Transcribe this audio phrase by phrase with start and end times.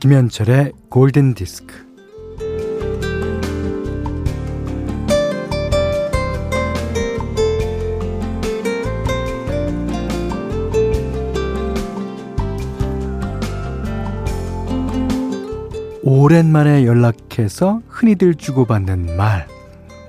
[0.00, 1.88] 김현철의 골든 디스크.
[16.04, 19.48] 오랜만에 연락해서 흔히들 주고받는 말.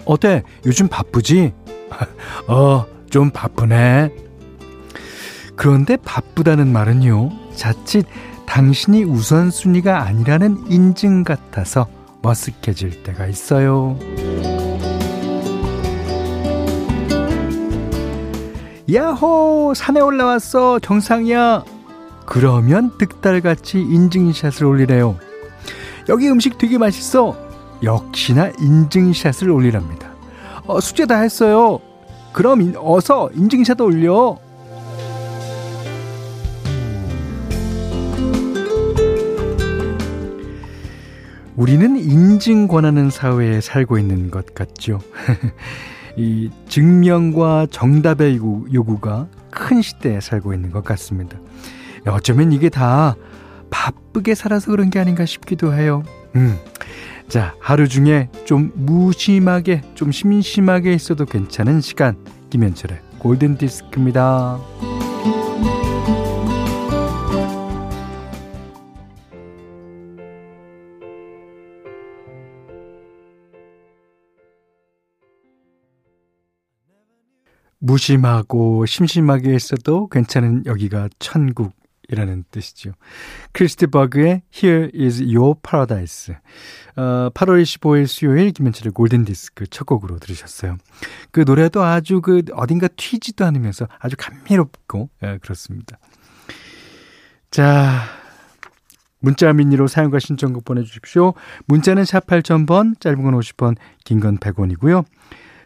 [0.06, 0.44] 어때?
[0.68, 1.54] 요즘 바쁘지?
[2.48, 4.12] 어, 좀 바쁘네.
[5.56, 8.06] 그런데 바쁘다는 말은요, 자칫
[8.50, 11.88] 당신이 우선순위가 아니라는 인증 같아서
[12.24, 13.98] 머쓱해질 때가 있어요.
[18.92, 19.74] 야호!
[19.76, 20.80] 산에 올라왔어!
[20.80, 21.64] 정상이야!
[22.26, 25.16] 그러면 득달같이 인증샷을 올리래요.
[26.10, 27.38] 여기 음식 되게 맛있어.
[27.84, 30.10] 역시나 인증샷을 올리랍니다.
[30.66, 31.80] 어, 숙제 다 했어요.
[32.34, 34.38] 그럼 인, 어서 인증샷 올려.
[41.60, 45.00] 우리는 인증 권하는 사회에 살고 있는 것 같죠.
[46.16, 51.38] 이 증명과 정답의 요구, 가 큰 시대에 살고 있는 것 같습니다.
[52.08, 53.16] 어쩌면 이게 다
[53.70, 56.04] 바쁘게 살아서 그런 게 아닌가 싶기도 해요.
[56.36, 56.58] 음.
[57.28, 62.18] 자, 하루 중에 좀 무심하게, 좀 심심하게 있어도 괜찮은 시간.
[62.50, 64.89] 김현철의 골든 디스크입니다.
[77.80, 81.74] 무심하고 심심하게 있어도 괜찮은 여기가 천국.
[82.12, 82.94] 이라는 뜻이죠.
[83.52, 86.34] 크리스 디 버그의 Here is Your Paradise.
[86.96, 90.78] 어, 8월 25일 수요일 김현철의 골든디스크 첫 곡으로 들으셨어요.
[91.30, 96.00] 그 노래도 아주 그 어딘가 튀지도 않으면서 아주 감미롭고 예, 그렇습니다.
[97.52, 98.02] 자,
[99.20, 101.36] 문자 미니로 사용과 신청곡 보내주십시오.
[101.68, 105.06] 문자는 샵 8000번, 짧은 건 50원, 긴 건 100원이고요.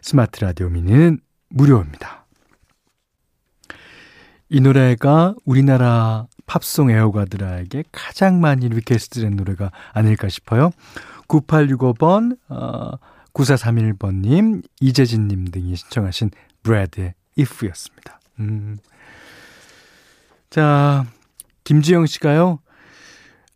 [0.02, 2.24] 스마트 라디오 미니는 무료입니다.
[4.48, 10.70] 이 노래가 우리나라 팝송 애호가들에게 가장 많이 request된 노래가 아닐까 싶어요.
[11.28, 12.92] 9865번, 어,
[13.32, 16.30] 9431번님, 이재진님 등이 신청하신
[16.62, 18.20] 브래드의 If였습니다.
[18.40, 18.76] 음.
[20.50, 21.04] 자,
[21.64, 22.60] 김지영 씨가요,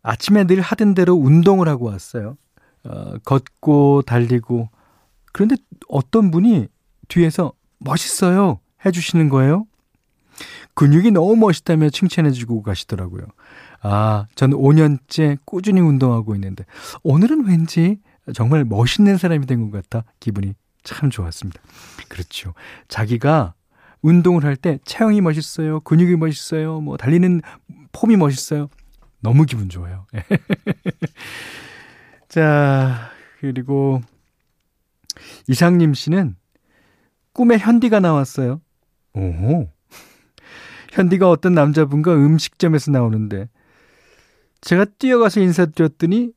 [0.01, 2.35] 아침에 늘 하던 대로 운동을 하고 왔어요.
[2.83, 4.69] 어, 걷고 달리고.
[5.31, 5.55] 그런데
[5.87, 6.67] 어떤 분이
[7.07, 9.65] 뒤에서 멋있어요 해주시는 거예요.
[10.73, 13.23] 근육이 너무 멋있다며 칭찬해주고 가시더라고요.
[13.81, 16.65] 아, 저는 5년째 꾸준히 운동하고 있는데,
[17.03, 17.99] 오늘은 왠지
[18.33, 20.53] 정말 멋있는 사람이 된 것 같아 기분이
[20.83, 21.61] 참 좋았습니다.
[22.07, 22.53] 그렇죠.
[22.87, 23.53] 자기가
[24.01, 25.81] 운동을 할 때 체형이 멋있어요.
[25.81, 26.79] 근육이 멋있어요.
[26.79, 27.41] 뭐, 달리는
[27.91, 28.69] 폼이 멋있어요.
[29.21, 30.05] 너무 기분 좋아요.
[32.29, 33.11] 자,
[33.41, 34.01] 그리고
[35.47, 36.35] 이상님 씨는
[37.39, 38.59] 꿈에 현디가 나왔어요.
[39.13, 39.69] 오호.
[40.91, 43.47] 현디가 어떤 남자분과 음식점에서 나오는데
[44.59, 46.33] 제가 뛰어가서 인사드렸더니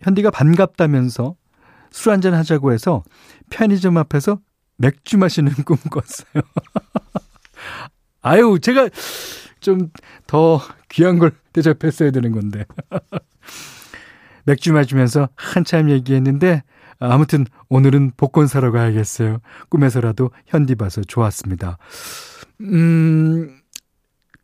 [0.00, 1.36] 현디가 반갑다면서
[1.90, 3.04] 술 한잔 하자고 해서
[3.50, 4.40] 편의점 앞에서
[4.78, 6.42] 맥주 마시는 꿈 꿨어요.
[8.22, 8.88] 아유, 제가
[9.60, 9.90] 좀
[10.26, 10.58] 더
[10.88, 12.64] 귀한 걸 대접했어야 되는 건데.
[14.44, 16.62] 맥주 마시면서 한참 얘기했는데
[16.98, 19.40] 아무튼 오늘은 복권 사러 가야겠어요.
[19.68, 21.78] 꿈에서라도 현디 봐서 좋았습니다.
[22.62, 23.60] 음,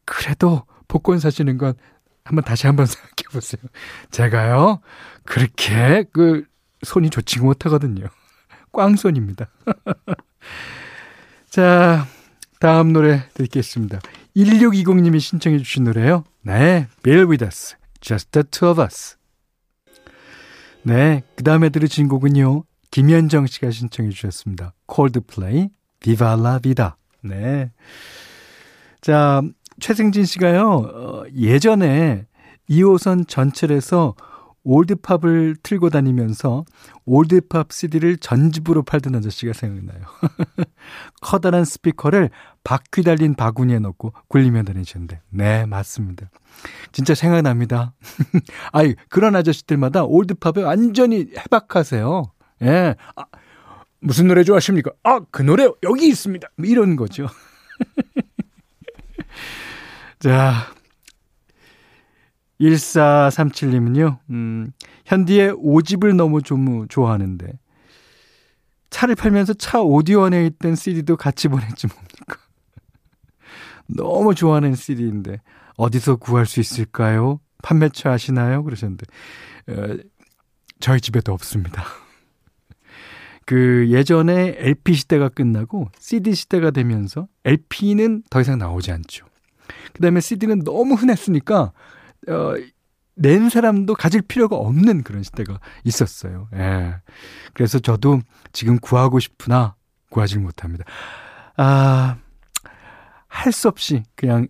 [0.05, 1.75] 그래도 복권 사시는 건
[2.25, 3.63] 한번 다시 한번 생각해 보세요.
[4.11, 4.81] 제가요,
[5.25, 6.45] 그렇게 그
[6.83, 8.07] 손이 좋지 못하거든요.
[8.73, 9.49] 꽝손입니다.
[11.51, 12.07] 자,
[12.59, 14.01] 다음 노래 듣겠습니다.
[14.37, 16.25] 1620님이 신청해 주신 노래요.
[16.43, 19.17] 네, Bill With Us, Just the Two of Us.
[20.85, 22.65] 네, 그 다음에 들으신 곡은요.
[22.91, 24.75] 김현정 씨가 신청해 주셨습니다.
[26.01, 26.95] Viva la Vida.
[27.23, 27.71] 네.
[29.01, 29.43] 자,
[29.81, 32.27] 최승진 씨가요, 어, 예전에
[32.69, 34.15] 2호선 전철에서
[34.65, 36.65] 올드팝을 틀고 다니면서
[37.05, 40.03] 올드팝 CD를 전집으로 팔던 아저씨가 생각나요.
[41.21, 42.31] 커다란 스피커를
[42.65, 45.21] 바퀴 달린 바구니에 넣고 굴리며 다니셨는데.
[45.31, 46.31] 네, 맞습니다.
[46.93, 47.95] 진짜 생각납니다.
[48.73, 52.31] 아이, 그런 아저씨들마다 올드팝에 완전히 해박하세요.
[52.63, 52.95] 예.
[53.17, 53.25] 아,
[54.01, 54.93] 무슨 노래 좋아하십니까?
[55.03, 56.49] 아, 그 노래 여기 있습니다.
[56.57, 57.27] 뭐 이런 거죠.
[60.21, 60.73] 자,
[62.61, 64.73] 1437님은요, 음,
[65.05, 67.59] 현디의 오집을 너무 좀 좋아하는데,
[68.91, 72.12] 차를 팔면서 차 오디오 안에 있던 CD도 같이 보냈지 뭡니까?
[73.87, 75.41] 너무 좋아하는 CD인데,
[75.77, 77.41] 어디서 구할 수 있을까요?
[77.63, 78.63] 판매처 하시나요?
[78.65, 79.07] 그러셨는데,
[79.69, 79.97] 어,
[80.81, 81.85] 저희 집에도 없습니다.
[83.47, 89.27] 그 예전에 LP 시대가 끝나고 CD 시대가 되면서 LP는 더 이상 나오지 않죠.
[89.93, 91.73] 그 다음에 CD는 너무 흔했으니까,
[92.29, 92.55] 어,
[93.15, 96.49] 낸 사람도 가질 필요가 없는 그런 시대가 있었어요.
[96.55, 96.95] 예.
[97.53, 98.21] 그래서 저도
[98.53, 99.77] 지금 구하고 싶으나
[100.11, 100.85] 구하지 못합니다.
[101.57, 102.17] 아,
[103.35, 104.47] 할 수 없이 그냥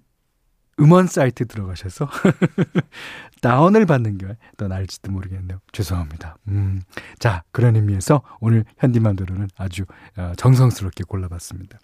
[0.81, 2.09] 음원 사이트 들어가셔서
[3.41, 4.27] 다운을 받는 게
[4.57, 5.59] 더 나을지도 모르겠네요.
[5.73, 6.37] 죄송합니다.
[6.49, 6.83] 음.
[7.19, 9.85] 자, 그런 의미에서 오늘 현디맘대로는 아주
[10.17, 11.79] 어, 정성스럽게 골라봤습니다.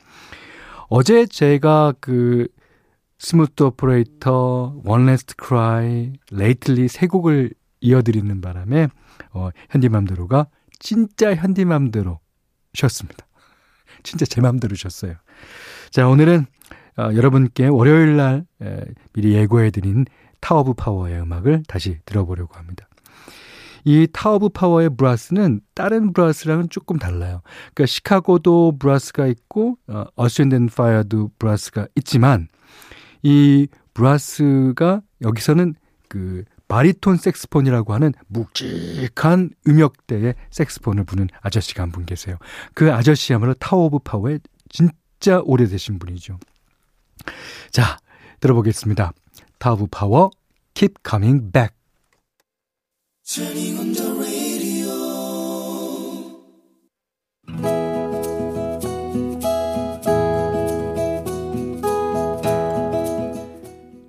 [0.88, 2.48] 어제 제가 그
[3.18, 8.88] Smooth Operator, One Last Cry, Lately 세 곡을 이어드리는 바람에
[9.32, 10.46] 어, 현디맘대로가
[10.78, 12.20] 진짜 현디맘대로
[12.74, 13.26] 쉬었습니다.
[14.04, 15.14] 진짜 제 맘대로 쉬었어요.
[15.90, 16.46] 자, 오늘은
[16.98, 20.06] 어, 여러분께 월요일 날 에, 미리 예고해드린
[20.40, 22.88] 타워 오브 파워의 음악을 다시 들어보려고 합니다.
[23.84, 27.42] 이 타워 오브 파워의 브라스는 다른 브라스랑은 조금 달라요.
[27.74, 32.48] 그러니까 시카고도 브라스가 있고 어, 어스앤드 파이어도 브라스가 있지만
[33.22, 35.74] 이 브라스가 여기서는
[36.08, 42.36] 그 바리톤 색소폰이라고 하는 묵직한 음역대의 색소폰을 부는 아저씨가 한 분 계세요.
[42.74, 46.38] 그 아저씨야말로 타워 오브 파워의 진짜 오래되신 분이죠.
[47.70, 47.98] 자,
[48.40, 49.12] 들어보겠습니다.
[49.58, 50.30] 타워 오브 파워,
[50.74, 51.74] Keep Coming Back.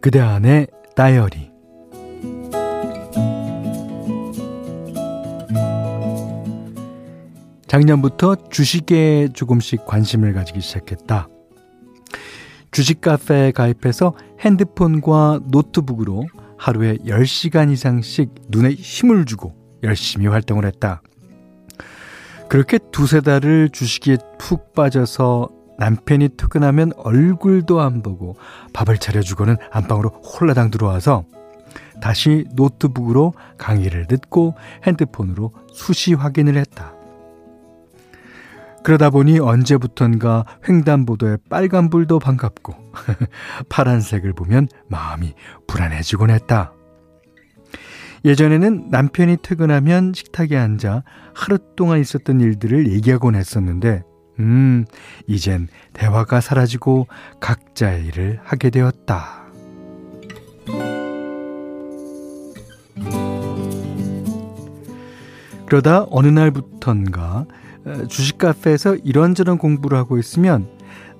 [0.02, 1.52] 그대 안의 다이어리
[7.68, 11.28] 작년부터 주식에 조금씩 관심을 가지기 시작했다.
[12.72, 16.28] 주식 카페에 가입해서 핸드폰과 노트북으로
[16.58, 21.02] 하루에 10시간 이상씩 눈에 힘을 주고 열심히 활동을 했다.
[22.50, 28.36] 그렇게 두세 달을 주식에 푹 빠져서 남편이 퇴근하면 얼굴도 안 보고
[28.74, 31.24] 밥을 차려주고는 안방으로 홀라당 들어와서
[32.02, 34.56] 다시 노트북으로 강의를 듣고
[34.86, 36.99] 핸드폰으로 수시 확인을 했다.
[38.90, 42.74] 그러다 보니 언제부턴가 횡단보도에 빨간불도 반갑고
[43.70, 45.36] 파란색을 보면 마음이
[45.68, 46.74] 불안해지곤 했다.
[48.26, 51.04] 예전에는 남편이 퇴근하면 식탁에 앉아
[51.36, 54.02] 하루 동안 있었던 일들을 얘기하곤 했었는데
[54.40, 54.86] 음,
[55.28, 57.06] 이젠 대화가 사라지고
[57.40, 59.44] 각자의 일을 하게 되었다.
[65.68, 67.69] 그러다 어느 날부턴가 어,
[68.08, 70.70] 주식 카페에서 이런저런 공부를 하고 있으면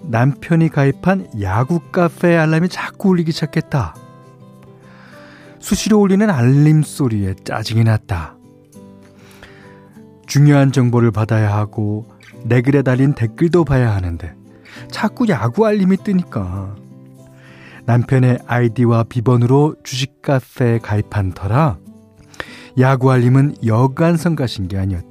[0.04, 3.96] 남편이 가입한 야구 카페 알람이 자꾸 울리기 시작했다.
[5.60, 8.38] 수시로 울리는 알림 소리에 짜증이 났다.
[10.26, 12.08] 중요한 정보를 받아야 하고
[12.44, 14.34] 내 글에 달린 댓글도 봐야 하는데
[14.92, 16.76] 자꾸 야구 알림이 뜨니까
[17.86, 21.80] 남편의 아이디와 비번으로 주식 카페에 가입한 터라
[22.80, 25.09] 야구 알림은 여간 성 가신 게 아니었다.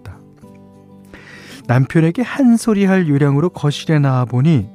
[1.69, 4.69] 남편에게 한 소리 할 요량으로 거실에 나와 보니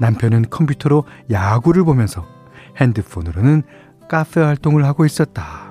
[0.00, 2.26] 남편은 컴퓨터로 야구를 보면서
[2.78, 3.62] 핸드폰으로는
[4.08, 5.70] 카페 활동을 하고 있었다.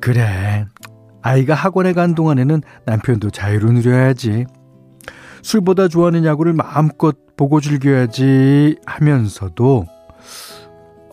[0.00, 0.66] 그래.
[1.22, 4.44] 아이가 학원에 간 동안에는 남편도 자유를 누려야지.
[5.40, 9.86] 술보다 좋아하는 야구를 마음껏 보고 즐겨야지 하면서도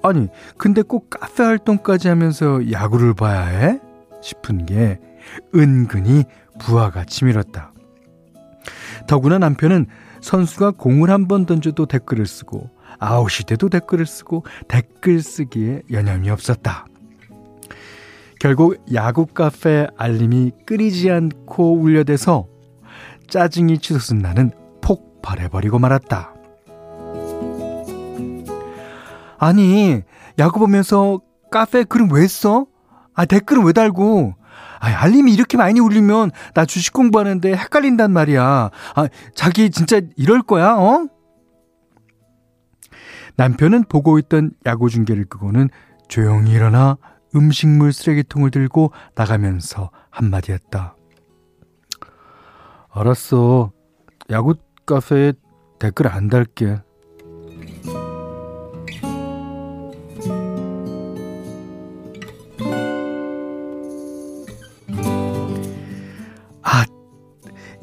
[0.04, 0.28] 아니,
[0.58, 3.80] 근데 꼭 카페 활동까지 하면서 야구를 봐야 해?
[4.22, 5.00] 싶은 게
[5.56, 6.24] 은근히
[6.60, 7.74] 부하가 치밀었다.
[9.08, 9.88] 더구나 남편은
[10.22, 16.86] 선수가 공을 한 번 던져도 댓글을 쓰고 아웃이 돼도 댓글을 쓰고 댓글 쓰기에 여념이 없었다.
[18.40, 22.48] 결국 야구 카페 알림이 끊이지 않고 울려대서
[23.28, 24.52] 짜증이 치솟은 나는
[24.82, 26.34] 폭발해버리고 말았다.
[29.38, 30.02] 아니,
[30.38, 32.66] 야구 보면서 카페 글은 왜 써?
[33.14, 34.36] 아, 댓글은 왜 달고?
[34.80, 38.72] 아, 알림이 이렇게 많이 울리면 나 주식 공부하는데 헷갈린단 말이야.
[38.96, 41.08] 아, 자기 진짜 이럴 거야, 어?
[43.36, 45.70] 남편은 보고 있던 야구 중계를 끄고는
[46.08, 46.98] 조용히 일어나
[47.36, 50.96] 음식물 쓰레기통을 들고 나가면서 한마디 했다.
[52.90, 53.72] 알았어.
[54.30, 55.34] 야구 카페에
[55.80, 56.82] 댓글 안 달게.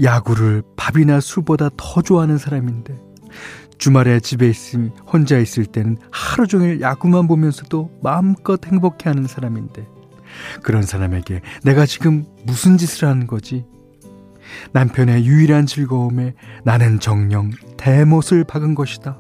[0.03, 2.97] 야구를 밥이나 술보다 더 좋아하는 사람인데
[3.79, 9.87] 주말에 집에 있음 혼자 있을 때는 하루 종일 야구만 보면서도 마음껏 행복해하는 사람인데
[10.63, 13.65] 그런 사람에게 내가 지금 무슨 짓을 하는 거지?
[14.73, 19.19] 남편의 유일한 즐거움에 나는 정령 대못을 박은 것이다.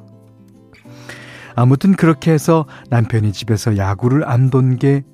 [1.55, 5.05] 아무튼 그렇게 해서 남편이 집에서 야구를 안본게석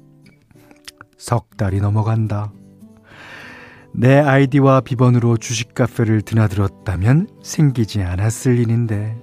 [1.57, 2.53] 달이 넘어간다.
[3.97, 9.17] 내 아이디와 비번으로 주식 카페를 드나들었다면 생기지 않았을 일인데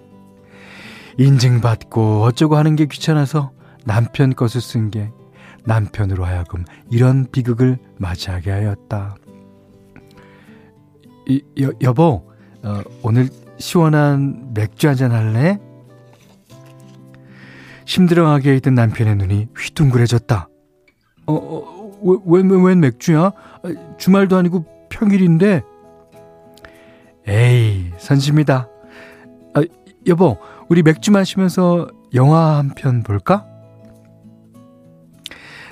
[1.17, 3.51] 인증받고 어쩌고 하는 게 귀찮아서
[3.85, 5.11] 남편 것을 쓴 게
[5.65, 9.15] 남편으로 하여금 이런 비극을 맞이하게 하였다.
[11.27, 12.31] 이, 여, 여보,
[12.63, 15.59] 어, 오늘 시원한 맥주 한잔 할래?
[17.85, 20.47] 힘들어하게 있던 남편의 눈이 휘둥그레졌다.
[21.27, 23.31] 어, 어 왜, 왜, 웬 맥주야?
[23.97, 25.61] 주말도 아니고 평일인데.
[27.27, 28.67] 에이, 선심이다.
[29.53, 29.63] 아,
[30.07, 30.37] 여보,
[30.69, 33.45] 우리 맥주 마시면서 영화 한 편 볼까?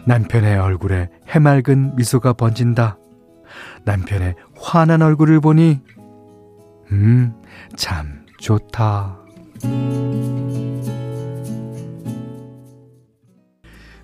[0.06, 2.98] 남편의 얼굴에 해맑은 미소가 번진다.
[3.84, 5.82] 남편의 환한 얼굴을 보니,
[6.92, 7.34] 음,
[7.76, 9.18] 참 좋다.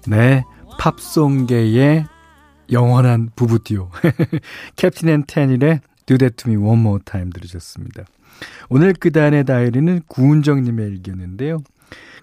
[0.08, 0.44] 네,
[0.79, 2.05] 팝송계의
[2.72, 3.89] 영원한 부부 듀오
[4.75, 8.03] 캡틴 앤 테닐의 Do That To Me One More Time 들으셨습니다.
[8.69, 11.60] 오늘 그단의 다이어리는 구은정님의 일기였는데요.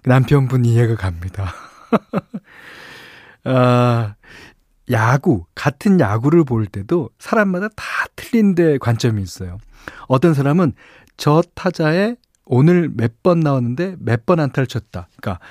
[0.04, 1.52] 남편분 이해가 갑니다.
[3.44, 4.14] 아,
[4.90, 7.84] 야구, 같은 야구를 볼 때도 사람마다 다
[8.16, 9.58] 틀린데 관점이 있어요.
[10.08, 10.72] 어떤 사람은
[11.16, 15.08] 저 타자에 오늘 몇 번 나왔는데 몇 번 안타를 쳤다.
[15.20, 15.44] 그러니까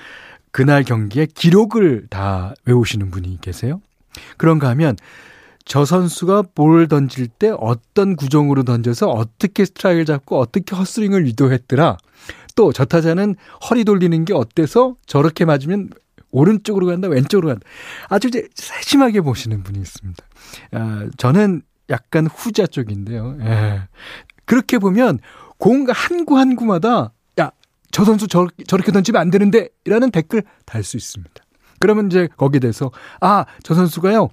[0.51, 3.81] 그날 경기에 기록을 다 외우시는 분이 계세요.
[4.37, 4.95] 그런가 하면
[5.65, 11.97] 저 선수가 볼 던질 때 어떤 구종으로 던져서 어떻게 스트라이크를 잡고 어떻게 헛스윙을 유도했더라.
[12.55, 13.35] 또 저 타자는
[13.69, 15.89] 허리 돌리는 게 어때서 저렇게 맞으면
[16.31, 17.65] 오른쪽으로 간다, 왼쪽으로 간다.
[18.09, 20.23] 아주 이제 세심하게 보시는 분이 있습니다.
[20.73, 23.37] 아, 저는 약간 후자 쪽인데요.
[23.41, 23.81] 예.
[24.45, 25.19] 그렇게 보면
[25.57, 27.51] 공한구 한 구마다 야,
[27.91, 31.40] 저 선수 저, 저렇게 던지면 안 되는데 라는 댓글 달 수 있습니다.
[31.81, 34.29] 그러면 이제 거기에 대해서 아, 저 선수가요.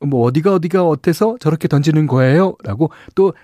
[0.00, 2.56] 뭐 어디가 어디가 어때서 저렇게 던지는 거예요?
[2.64, 3.34] 라고 또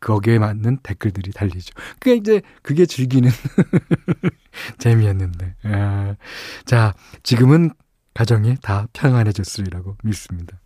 [0.00, 1.72] 거기에 맞는 댓글들이 달리죠.
[2.00, 3.30] 그게 이제 그게 즐기는
[4.78, 5.54] 재미였는데.
[5.64, 6.16] 아,
[6.64, 7.70] 자, 지금은
[8.14, 10.58] 가정이 다 평안해졌으리라고 믿습니다.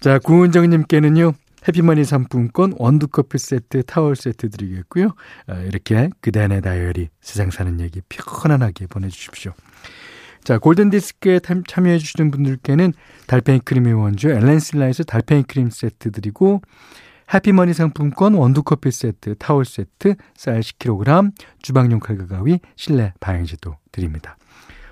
[0.00, 1.32] 자, 구은정님께는요.
[1.66, 5.10] 해피머니 상품권 원두커피 세트, 타월 세트 드리겠고요.
[5.48, 9.52] 아, 이렇게 그대 안의 다이어리 세상 사는 얘기 편안하게 보내주십시오.
[10.48, 12.94] 자, 골든디스크에 참여해주시는 분들께는
[13.26, 16.62] 달팽이 크림의 원조 엘렌실라에서 달팽이 크림 세트 드리고
[17.34, 24.38] 해피머니 상품권 원두커피 세트, 타월 세트, 쌀 10kg, 주방용 칼과 가위, 실내 방향제도 드립니다.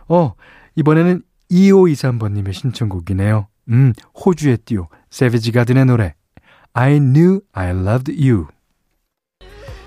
[0.08, 0.34] 어,
[0.75, 3.48] 이번에는 2523번님의 신청곡이네요.
[3.70, 3.94] 음,
[4.26, 6.14] 호주의 띠오, 세비지 가든의 노래.
[6.75, 8.48] I knew I loved you.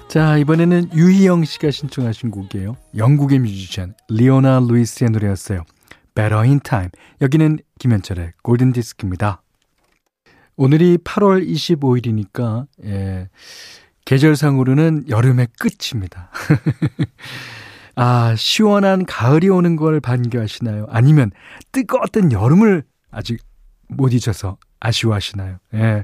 [0.10, 2.76] 자, 이번에는 유희영 씨가 신청하신 곡이에요.
[2.98, 5.64] 영국의 뮤지션 리오나 루이스의 노래였어요.
[6.16, 6.90] Better in Time.
[7.22, 9.44] 여기는 김현철의 골든 디스크입니다.
[10.56, 13.30] 오늘이 8월 25일이니까 예.
[14.06, 16.32] 계절상으로는 여름의 끝입니다.
[17.94, 20.88] 아, 시원한 가을이 오는 걸 반겨하시나요?
[20.90, 21.30] 아니면
[21.72, 23.44] 뜨거웠던 여름을 아직
[23.88, 25.58] 못 잊어서 아쉬워하시나요?
[25.74, 26.04] 예.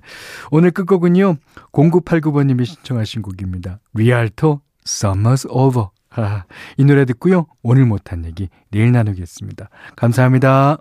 [0.52, 1.36] 오늘 끝곡은요,
[1.72, 3.80] 0989번님이 신청하신 곡입니다.
[3.94, 5.88] 리알토, Summer's Over.
[6.12, 6.46] 아,
[6.78, 9.70] 이 노래 듣고요, 오늘 못한 얘기 내일 나누겠습니다.
[9.96, 10.78] 감사합니다.